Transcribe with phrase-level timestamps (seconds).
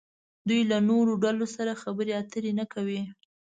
[0.47, 3.01] دوی له نورو ډلو سره خبرې اترې نه کوي.